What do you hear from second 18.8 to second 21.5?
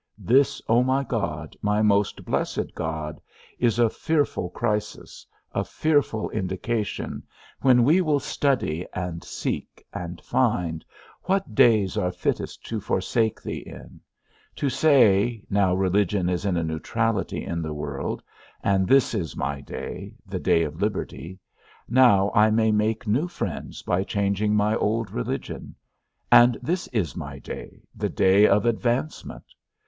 this is my day, the day of liberty;